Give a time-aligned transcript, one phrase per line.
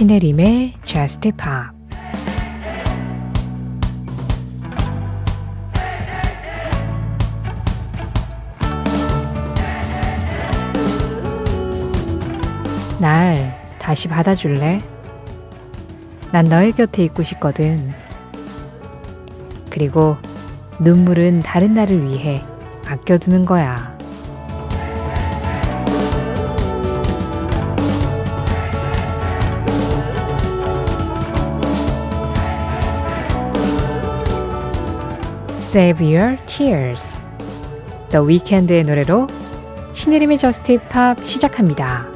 [0.00, 1.76] 신혜림의 Just Pop
[12.98, 14.82] 날 다시 받아줄래?
[16.32, 17.92] 난 너의 곁에 있고 싶거든.
[19.68, 20.16] 그리고
[20.80, 22.42] 눈물은 다른 날을 위해
[22.86, 23.99] 아껴두는 거야.
[35.70, 37.16] Save Your Tears.
[38.10, 39.28] The Weeknd의 노래로
[39.92, 42.08] 신혜림의 Just Pop 시작합니다.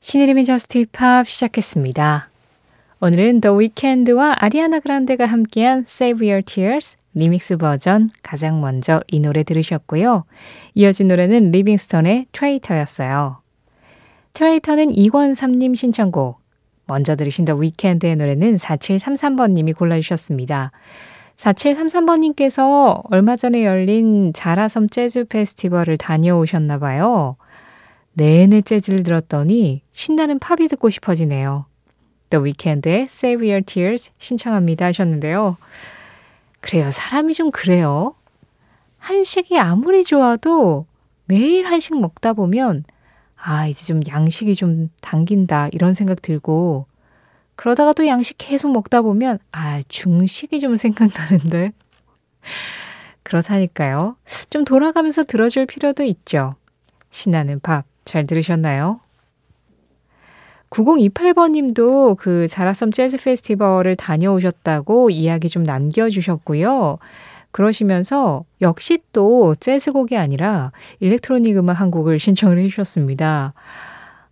[0.00, 2.30] 신혜림의 Just Pop 시작했습니다.
[3.00, 9.44] 오늘은 The Weeknd와 아리아나 그란데가 함께한 Save Your Tears 리믹스 버전 가장 먼저 이 노래
[9.44, 10.24] 들으셨고요.
[10.74, 13.40] 이어진 노래는 리빙스턴의 Traitor였어요.
[14.32, 16.45] 트레이터는 이권삼님 신청곡.
[16.86, 20.72] 먼저 들으신 The Weeknd의 노래는 4733번님이 골라주셨습니다.
[21.36, 27.36] 4733번님께서 얼마 전에 열린 자라섬 재즈 페스티벌을 다녀오셨나 봐요.
[28.14, 31.66] 내내 재즈를 들었더니 신나는 팝이 듣고 싶어지네요.
[32.30, 35.58] The Weeknd의 Save Your Tears 신청합니다 하셨는데요.
[36.60, 36.90] 그래요.
[36.90, 38.14] 사람이 좀 그래요.
[38.98, 40.86] 한식이 아무리 좋아도
[41.26, 42.84] 매일 한식 먹다 보면
[43.36, 46.86] 아, 이제 좀 양식이 좀 당긴다 이런 생각 들고
[47.54, 51.72] 그러다가 또 양식 계속 먹다 보면 아, 중식이 좀 생각나는데.
[53.22, 54.16] 그렇다니까요.
[54.50, 56.54] 좀 돌아가면서 들어줄 필요도 있죠.
[57.10, 59.00] 신나는 밥 잘 들으셨나요?
[60.70, 66.98] 9028번 님도 그 자라섬 재즈 페스티벌을 다녀오셨다고 이야기 좀 남겨주셨고요.
[67.56, 73.54] 그러시면서 역시 또 재즈곡이 아니라 일렉트로닉 음악 한 곡을 신청을 해주셨습니다.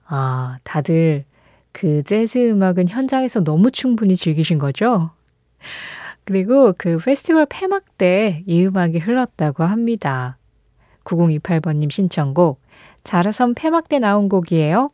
[0.05, 1.25] 아, 다들
[1.73, 5.11] 그 재즈 음악은 현장에서 너무 충분히 즐기신 거죠?
[6.25, 10.37] 그리고 그 페스티벌 폐막 때 이 음악이 흘렀다고 합니다.
[11.05, 12.61] 9028번님 신청곡
[13.05, 14.91] 자라섬 폐막 때 나온 곡이에요.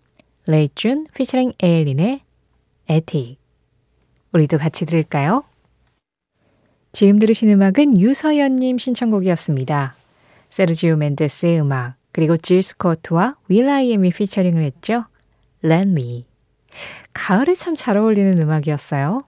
[0.46, 2.20] 레이준 피처링 에일린의
[2.88, 3.38] 에티
[4.32, 5.42] 우리도 같이 들을까요?
[6.92, 9.94] 지금 들으신 음악은 유서연님 신청곡이었습니다.
[10.50, 15.04] 세르지오 멘데스의 음악 그리고 질 스코트와 will.i.am이 피처링을 했죠.
[15.64, 16.24] Let Me
[17.12, 19.24] 가을에 참 잘 어울리는 음악이었어요.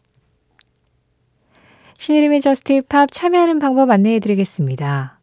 [1.98, 5.20] 신혜림의 Just Pop 참여하는 방법 안내해 드리겠습니다.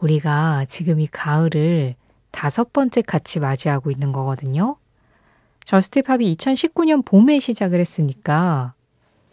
[0.00, 1.94] 우리가 지금 이 가을을
[2.30, 4.76] 다섯 번째 같이 맞이하고 있는 거거든요.
[5.64, 8.72] Just Pop이 2019년 봄에 시작을 했으니까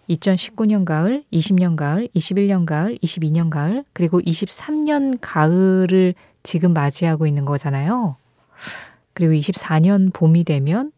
[0.09, 8.17] 2019년 가을, 20년 가을, 21년 가을, 22년 가을, 그리고 23년 가을을 지금 맞이하고 있는 거잖아요.
[9.13, 10.91] 그리고 24년 봄이 되면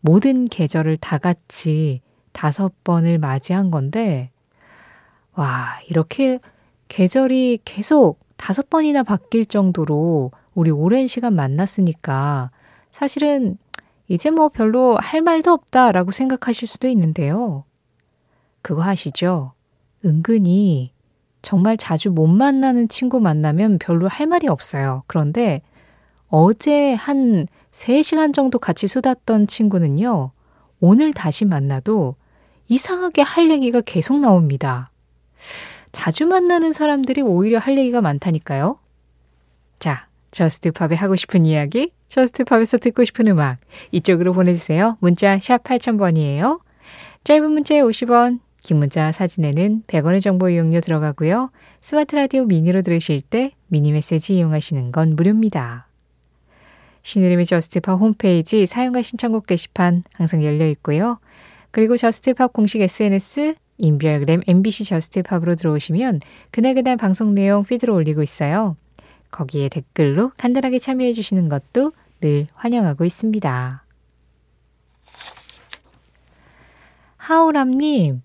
[0.00, 2.00] 모든 계절을 다 같이
[2.32, 4.30] 다섯 번을 맞이한 건데,
[5.34, 6.40] 와, 이렇게
[6.88, 12.50] 계절이 계속 다섯 번이나 바뀔 정도로 우리 오랜 시간 만났으니까
[12.90, 13.58] 사실은
[14.08, 17.64] 이제 뭐 별로 할 말도 없다라고 생각하실 수도 있는데요.
[18.62, 19.52] 그거 하시죠?
[20.04, 20.92] 은근히
[21.42, 25.02] 정말 자주 못 만나는 친구 만나면 별로 할 말이 없어요.
[25.06, 25.62] 그런데
[26.28, 30.32] 어제 한 3시간 정도 같이 수다던 친구는요,
[30.80, 32.16] 오늘 다시 만나도
[32.68, 34.90] 이상하게 할 얘기가 계속 나옵니다.
[35.92, 38.78] 자주 만나는 사람들이 오히려 할 얘기가 많다니까요.
[39.78, 43.58] 자, Just Pop에 하고 싶은 이야기, Just Pop에서 듣고 싶은 음악,
[43.92, 44.98] 이쪽으로 보내주세요.
[45.00, 46.60] 문자 샵 8000번이에요.
[47.24, 51.50] 짧은 문자에 50원, 긴 문자 사진에는 100원의 정보 이용료 들어가고요.
[51.80, 55.86] 스마트 라디오 미니로 들으실 때 미니 메시지 이용하시는 건 무료입니다.
[57.00, 61.18] 신혜림의 Just Pop 홈페이지 사연과 신청곡 게시판 항상 열려 있고요.
[61.70, 66.20] 그리고 Just Pop 공식 SNS 인별그램 MBC Just Pop으로 들어오시면
[66.50, 68.76] 그날그날 방송 내용 피드로 올리고 있어요.
[69.30, 73.84] 거기에 댓글로 간단하게 참여해 주시는 것도 늘 환영하고 있습니다.
[77.16, 78.22] 하오람님,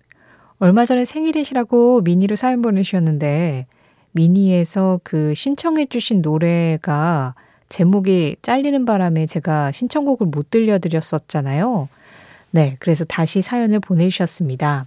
[0.58, 3.66] 얼마 전에 생일이시라고 미니로 사연 보내주셨는데,
[4.12, 7.34] 미니에서 그 신청해 주신 노래가
[7.68, 11.88] 제목이 잘리는 바람에 제가 신청곡을 못 들려드렸었잖아요.
[12.52, 14.86] 네, 그래서 다시 사연을 보내주셨습니다.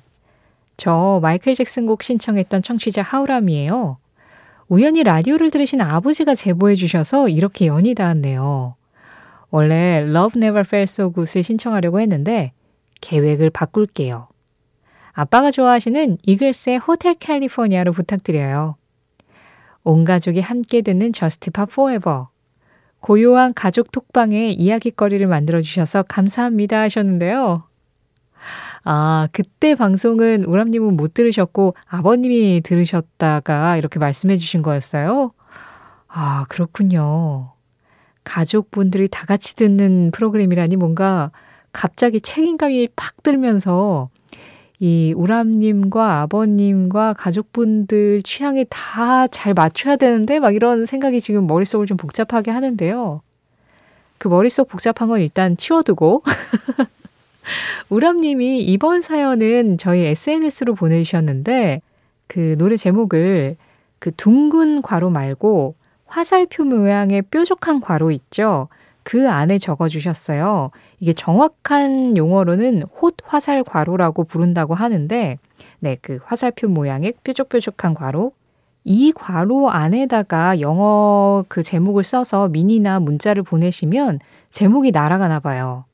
[0.78, 3.98] 저 마이클 잭슨 곡 신청했던 청취자 하우람이에요.
[4.70, 8.76] 우연히 라디오를 들으신 아버지가 제보해 주셔서 이렇게 연이 닿았네요.
[9.50, 12.54] 원래 Love Never Felt So Good을 신청하려고 했는데
[13.02, 14.28] 계획을 바꿀게요.
[15.18, 18.76] 아빠가 좋아하시는 이글스의 Hotel California로 부탁드려요.
[19.84, 22.30] 온 가족이 함께 듣는 Just Pop forever
[23.00, 27.64] 고요한 가족 톡방에 이야기거리를 만들어 주셔서 감사합니다 하셨는데요.
[28.84, 35.32] 아, 그때 방송은 우람님은 못 들으셨고 아버님이 들으셨다가 이렇게 말씀해 주신 거였어요?
[36.08, 37.54] 아, 그렇군요.
[38.24, 41.32] 가족분들이 다 같이 듣는 프로그램이라니 뭔가
[41.72, 44.12] 갑자기 책임감이 팍 들면서
[44.80, 51.98] 이 우람님과 아버님과 가족분들 취향에 다 잘 맞춰야 되는데 막 이런 생각이 지금 머릿속을 좀
[51.98, 53.22] 복잡하게 하는데요.
[54.18, 56.24] 그 머릿속 복잡한 건 일단 치워두고
[57.90, 61.82] 우람님이 이번 사연은 저희 SNS로 보내주셨는데
[62.28, 63.56] 그 노래 제목을
[64.00, 65.76] 그 둥근 괄호 말고
[66.06, 68.68] 화살표 모양의 뾰족한 괄호 있죠.
[69.08, 70.70] 그 안에 적어 주셨어요.
[71.00, 75.38] 이게 정확한 용어로는 홑 화살 괄호라고 부른다고 하는데,
[75.80, 78.34] 네, 그 화살표 모양의 뾰족뾰족한 괄호.
[78.84, 84.20] 이 괄호 안에다가 영어 그 제목을 써서 미니나 문자를 보내시면
[84.52, 85.86] 제목이 날아가나 봐요.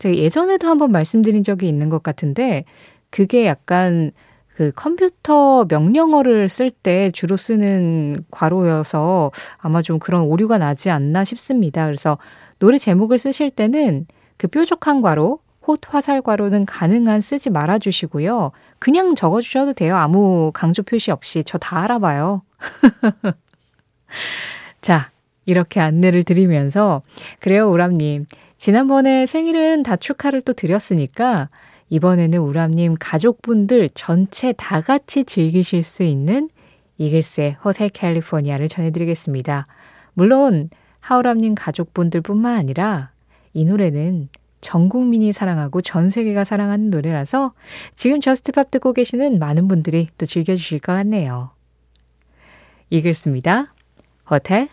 [0.00, 2.64] 제가 예전에도 한번 말씀드린 적이 있는 것 같은데,
[3.10, 4.10] 그게 약간
[4.56, 11.84] 그 컴퓨터 명령어를 쓸 때 주로 쓰는 괄호여서 아마 좀 그런 오류가 나지 않나 싶습니다.
[11.84, 12.16] 그래서
[12.58, 14.06] 노래 제목을 쓰실 때는
[14.36, 18.52] 그 뾰족한 괄호, 홑 화살 괄호는 가능한 쓰지 말아 주시고요.
[18.78, 19.96] 그냥 적어 주셔도 돼요.
[19.96, 21.42] 아무 강조 표시 없이.
[21.44, 22.42] 저 다 알아봐요.
[24.80, 25.10] 자,
[25.44, 27.02] 이렇게 안내를 드리면서
[27.40, 28.26] 그래요, 우람님.
[28.58, 31.50] 지난번에 생일은 다 축하를 또 드렸으니까
[31.88, 36.48] 이번에는 우람님 가족분들 전체 다 같이 즐기실 수 있는
[36.98, 39.66] 이글스의 Hotel California를 전해드리겠습니다.
[40.14, 40.70] 물론
[41.06, 43.12] 하우람님 가족분들뿐만 아니라
[43.52, 44.28] 이 노래는
[44.60, 47.52] 전 국민이 사랑하고 전 세계가 사랑하는 노래라서
[47.94, 51.50] 지금 Just Pop 듣고 계시는 많은 분들이 또 즐겨주실 것 같네요.
[52.90, 53.72] 이글스입니다.
[54.28, 54.68] 호텔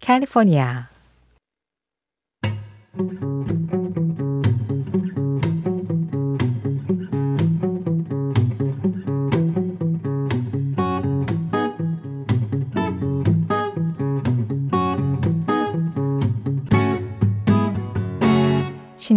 [0.00, 0.88] 캘리포니아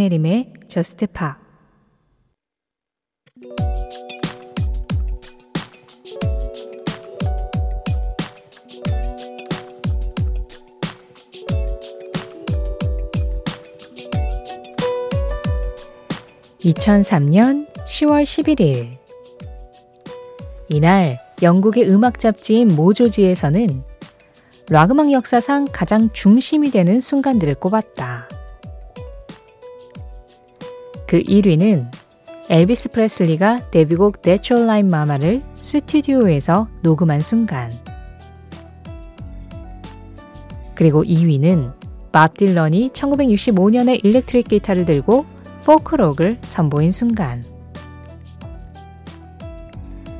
[0.01, 1.37] 신혜림의 저스트 파
[16.61, 18.97] (2003년 10월 11일)
[20.69, 23.83] 이날 영국의 음악 잡지인 모조지에서는
[24.69, 28.20] 락 음악 역사상 가장 중심이 되는 순간들을 꼽았다.
[31.11, 31.91] 그 1위는
[32.49, 37.69] 엘비스 프레슬리가 데뷔곡 Natural Line Mama를 스튜디오에서 녹음한 순간.
[40.73, 41.73] 그리고 2위는
[42.13, 45.25] 밥 딜런이 1965년에 일렉트릭 기타를 들고
[45.65, 47.43] 포크록을 선보인 순간.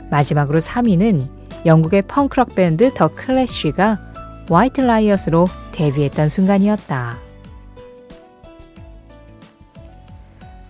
[0.09, 3.97] 마지막으로 3위는 영국의 펑크록 밴드 더 클래쉬가
[4.49, 7.30] White Riot으로 데뷔했던 순간이었다.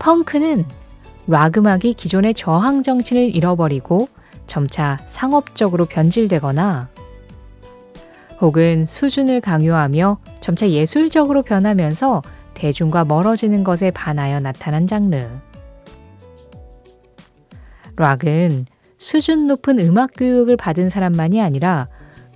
[0.01, 0.65] 펑크는
[1.27, 4.09] 락 음악이 기존의 저항 정신을 잃어버리고
[4.48, 6.89] 점차 상업적으로 변질되거나
[8.42, 12.23] 혹은 수준을 강요하며 점차 예술적으로 변하면서
[12.56, 15.30] 대중과 멀어지는 것에 반하여 나타난 장르.
[17.95, 18.66] 락은
[18.97, 21.87] 수준 높은 음악 교육을 받은 사람만이 아니라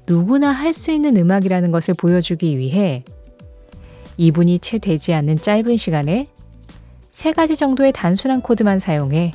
[0.08, 3.04] 누구나 할 수 있는 음악이라는 것을 보여주기 위해
[4.18, 6.28] 이분이 채 되지 않는 짧은 시간에
[7.16, 9.32] 세 가지 정도의 단순한 코드만 사용해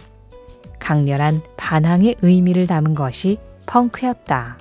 [0.79, 4.59] 강렬한 반항의 의미를 담은 것이 펑크였다.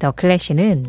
[0.00, 0.86] 더 클래시는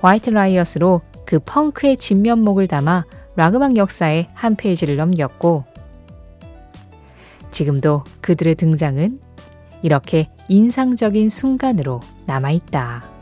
[0.00, 3.04] White Riot으로 그 펑크의 진면목을 담아
[3.36, 5.64] 락음악 역사의 한 페이지를 넘겼고
[7.52, 9.20] 지금도 그들의 등장은
[9.82, 13.13] 이렇게 인상적인 순간으로 남아있다.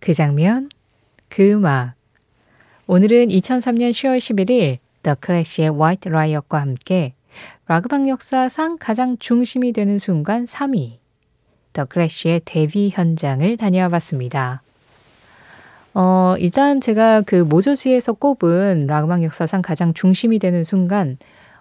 [0.00, 0.68] 그 장면,
[1.28, 1.94] 그 음악.
[2.86, 7.14] 오늘은 2003년 10월 11일 더 클래시의 White Riot과 함께
[7.66, 10.98] 락음악 역사상 가장 중심이 되는 순간 3위
[11.72, 14.62] 더 클래시의 데뷔 현장을 다녀와 봤습니다.
[15.94, 21.18] 어, 일단 제가 그 모조지에서 꼽은 락음악 역사상 가장 중심이 되는 순간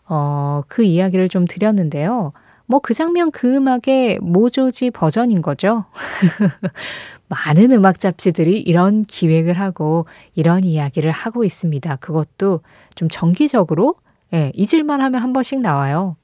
[0.07, 2.31] 어, 그 이야기를 좀 드렸는데요.
[2.67, 5.85] 뭐 그 장면 그 음악의 모조지 버전인 거죠.
[7.29, 10.05] 많은 음악 잡지들이 이런 기획을 하고
[10.35, 11.95] 이런 이야기를 하고 있습니다.
[11.97, 12.61] 그것도
[12.95, 13.95] 좀 정기적으로
[14.33, 16.15] 예, 잊을만 하면 한 번씩 나와요.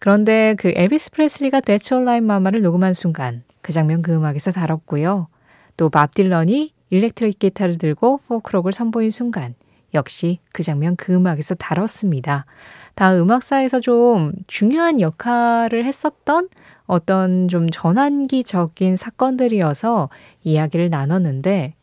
[0.00, 5.28] 그런데 그 엘비스 프레슬리가 That's All Right Mama를 녹음한 순간 그 장면 그 음악에서 다뤘고요.
[5.76, 9.54] 또 밥 딜런이 일렉트릭 기타를 들고 포크록을 선보인 순간
[9.94, 12.46] 역시 그 장면 그 음악에서 다뤘습니다.
[12.94, 16.48] 다 음악사에서 좀 중요한 역할을 했었던
[16.86, 20.08] 어떤 좀 전환기적인 사건들이어서
[20.44, 21.74] 이야기를 나눴는데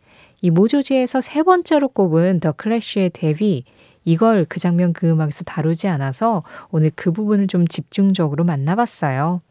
[0.42, 3.64] 이 모조지에서 세 번째로 꼽은 더 클래쉬의 데뷔
[4.06, 9.42] 이걸 그 장면 그 음악에서 다루지 않아서 오늘 그 부분을 좀 집중적으로 만나봤어요.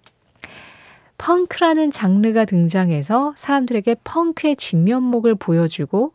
[1.17, 6.13] 펑크라는 장르가 등장해서 사람들에게 펑크의 진면목을 보여주고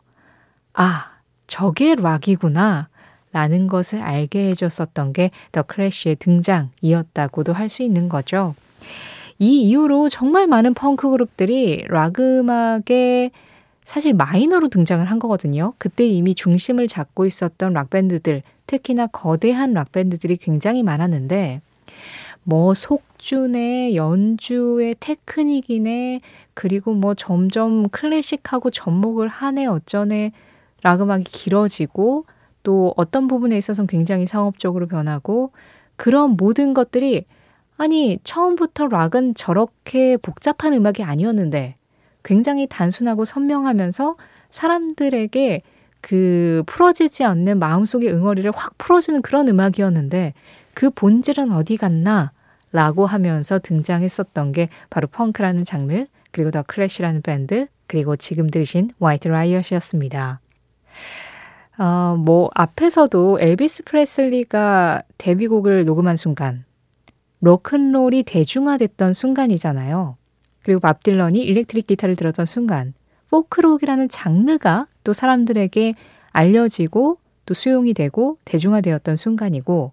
[0.74, 1.17] 아,
[1.48, 2.88] 저게 락이구나
[3.32, 8.54] 라는 것을 알게 해줬었던 게더 클래쉬의 등장이었다고도 할 수 있는 거죠.
[9.38, 13.30] 이 이후로 정말 많은 펑크 그룹들이 락 음악에
[13.84, 15.72] 사실 마이너로 등장을 한 거거든요.
[15.78, 21.62] 그때 이미 중심을 잡고 있었던 락밴드들, 특히나 거대한 락밴드들이 굉장히 많았는데,
[22.44, 26.20] 뭐 속주네, 연주의 테크닉이네,
[26.52, 30.32] 그리고 뭐 점점 클래식하고 접목을 하네 어쩌네
[30.82, 32.26] 락 음악이 길어지고
[32.62, 35.52] 또 어떤 부분에 있어서는 굉장히 상업적으로 변하고
[35.96, 37.24] 그런 모든 것들이
[37.76, 41.76] 아니 처음부터 락은 저렇게 복잡한 음악이 아니었는데
[42.24, 44.16] 굉장히 단순하고 선명하면서
[44.50, 45.62] 사람들에게
[46.00, 50.34] 그 풀어지지 않는 마음속의 응어리를 확 풀어주는 그런 음악이었는데
[50.74, 52.32] 그 본질은 어디 갔나?
[52.70, 59.28] 라고 하면서 등장했었던 게 바로 펑크라는 장르, 그리고 더 클래시라는 밴드, 그리고 지금 들으신 화이트
[59.28, 60.40] 라이엇이었습니다.
[61.78, 66.64] 어, 뭐, 앞에서도 엘비스 프레슬리가 데뷔곡을 녹음한 순간,
[67.40, 70.16] 로큰롤이 대중화됐던 순간이잖아요.
[70.62, 72.94] 그리고 밥 딜런이 일렉트릭 기타를 들었던 순간,
[73.30, 75.94] 포크록이라는 장르가 또 사람들에게
[76.32, 79.92] 알려지고 또 수용이 되고 대중화되었던 순간이고,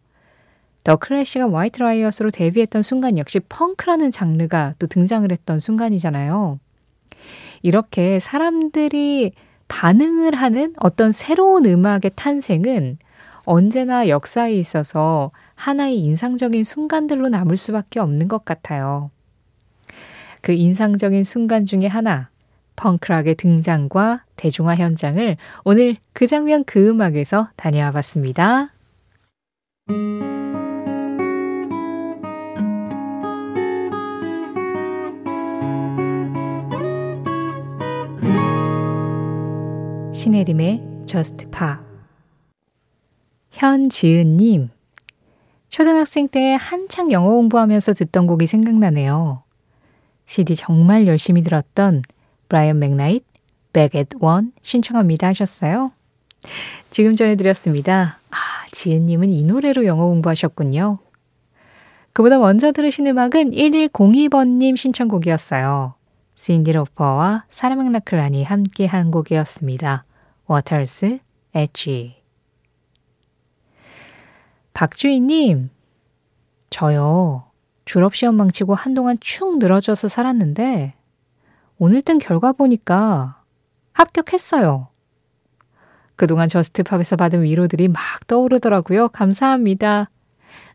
[0.84, 6.60] 더 클래시가 White Riot으로 데뷔했던 순간 역시 펑크라는 장르가 또 등장을 했던 순간이잖아요.
[7.64, 9.34] 이렇게 사람들이
[9.68, 12.98] 반응을 하는 어떤 새로운 음악의 탄생은
[13.44, 19.12] 언제나 역사에 있어서 하나의 인상적인 순간들로 남을 수밖에 없는 것 같아요.
[20.42, 22.30] 그 인상적인 순간 중에 하나,
[22.76, 28.72] 펑크락의 등장과 대중화 현장을 오늘 그 장면 그 음악에서 다녀와 봤습니다.
[40.26, 41.76] 신혜림의 Just Pop
[43.52, 44.72] 현지은님
[45.70, 49.44] 초등학생 때 한창 영어 공부하면서 듣던 곡이 생각나네요.
[50.26, 52.02] CD 정말 열심히 들었던
[52.50, 53.24] 브라이언 맥나잇
[53.72, 55.92] Back at One 신청합니다 하셨어요.
[56.90, 58.18] 지금 전해드렸습니다.
[58.32, 58.36] 아,
[58.72, 60.98] 지은님은 이 노래로 영어 공부하셨군요.
[62.14, 65.94] 그보다 먼저 들으신 음악은 1102번님 신청곡이었어요.
[66.34, 70.04] 신디 로퍼와 사라 맥라클란이 함께 한 곡이었습니다.
[70.48, 71.20] Water's
[71.54, 72.22] Edge
[74.74, 75.70] 박주희님,
[76.70, 77.46] 저요.
[77.86, 80.96] 졸업시험 망치고 한동안 축 늘어져서 살았는데,
[81.78, 83.42] 오늘 뜬 결과 보니까
[83.94, 84.90] 합격했어요.
[86.18, 89.10] 그동안 Just Pop에서 받은 위로들이 막 떠오르더라고요.
[89.10, 90.10] 감사합니다.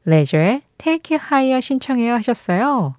[0.04, 2.94] 레저의 Take You Higher 신청해요 하셨어요.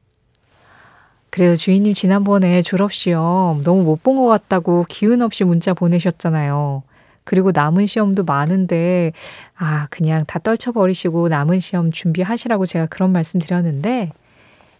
[1.31, 6.83] 그래도 주인님 지난번에 졸업시험 너무 못 본 것 같다고 기운 없이 문자 보내셨잖아요.
[7.23, 9.13] 그리고 남은 시험도 많은데,
[9.55, 14.11] 아, 그냥 다 떨쳐버리시고 남은 시험 준비하시라고 제가 그런 말씀 드렸는데,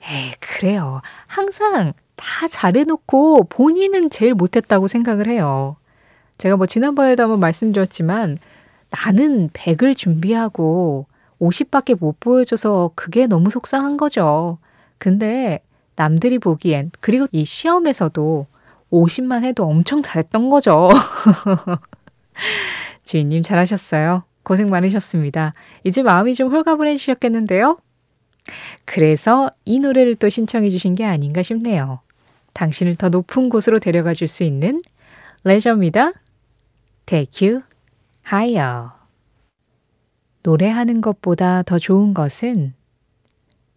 [0.09, 1.01] 에이, 그래요.
[1.27, 5.77] 항상 다 잘해놓고 본인은 제일 못했다고 생각을 해요.
[6.39, 8.39] 제가 뭐 지난번에도 한번 말씀드렸지만,
[8.89, 11.05] 나는 100을 준비하고
[11.39, 14.57] 50밖에 못 보여줘서 그게 너무 속상한 거죠.
[14.97, 15.59] 근데
[15.95, 18.47] 남들이 보기엔 그리고 이 시험에서도
[18.91, 20.89] 50만 해도 엄청 잘했던 거죠.
[23.05, 24.23] 주인님 잘하셨어요.
[24.43, 25.53] 고생 많으셨습니다.
[25.83, 27.77] 이제 마음이 좀 홀가분해지셨겠는데요?
[28.85, 31.99] 그래서 이 노래를 또 신청해 주신 게 아닌가 싶네요.
[32.53, 34.81] 당신을 더 높은 곳으로 데려가 줄 수 있는
[35.43, 36.11] 레저입니다.
[37.05, 37.61] Take you
[38.27, 38.89] higher.
[40.43, 42.73] 노래하는 것보다 더 좋은 것은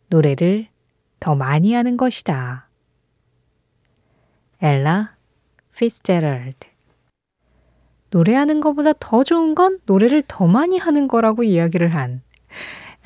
[0.09, 0.69] 노래를
[1.25, 2.69] 더 많이 하는 것이다.
[4.61, 5.15] 엘라
[5.75, 6.69] 피츠제럴드
[8.11, 12.21] 노래하는 것보다 더 좋은 건 노래를 더 많이 하는 거라고 이야기를 한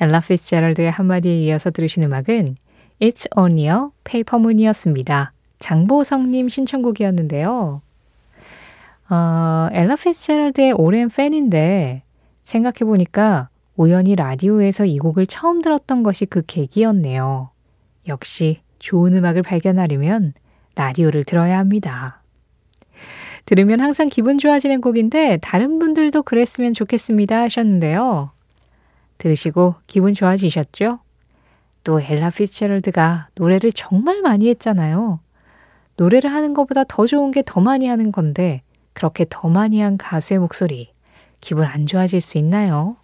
[0.01, 2.57] 엘라 피츠제럴드의 한마디에 이어서 들으신 음악은
[2.99, 5.31] It's Only a Paper Moon이었습니다.
[5.59, 7.81] 장보성님 신청곡이었는데요.
[9.09, 12.03] 어, 엘라 피츠제럴드의 오랜 팬인데
[12.43, 13.47] 생각해보니까
[13.77, 17.51] 우연히 라디오에서 이 곡을 처음 들었던 것이 그 계기였네요.
[18.09, 20.33] 역시 좋은 음악을 발견하려면
[20.75, 22.21] 라디오를 들어야 합니다.
[23.45, 28.31] 들으면 항상 기분 좋아지는 곡인데 다른 분들도 그랬으면 좋겠습니다 하셨는데요.
[29.17, 30.99] 들으시고 기분 좋아지셨죠?
[31.83, 35.19] 또 엘라 피츠제럴드가 노래를 정말 많이 했잖아요.
[35.97, 38.61] 노래를 하는 것보다 더 좋은 게 더 많이 하는 건데
[38.93, 40.93] 그렇게 더 많이 한 가수의 목소리
[41.41, 42.97] 기분 안 좋아질 수 있나요?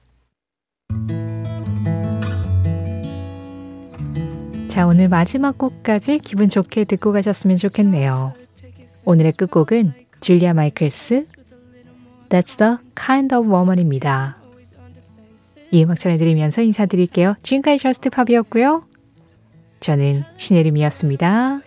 [4.75, 8.33] 자, 오늘 마지막 곡까지 기분 좋게 듣고 가셨으면 좋겠네요.
[9.05, 11.23] 오늘의 끝곡은 줄리아 마이클스
[12.27, 14.35] That's the kind of woman입니다.
[15.71, 17.35] 이 음악 전해드리면서 인사드릴게요.
[17.41, 18.83] 지금까지 Just Pop이었고요.
[19.79, 21.61] 저는 신혜림이었습니다.